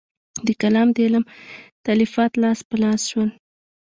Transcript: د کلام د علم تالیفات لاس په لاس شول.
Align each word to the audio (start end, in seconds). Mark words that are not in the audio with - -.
د 0.45 0.47
کلام 0.61 0.87
د 0.95 0.97
علم 1.05 1.23
تالیفات 1.85 2.31
لاس 2.43 2.59
په 2.69 2.75
لاس 2.83 3.01
شول. 3.09 3.29